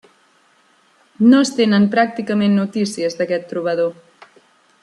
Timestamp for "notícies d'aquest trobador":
2.63-3.97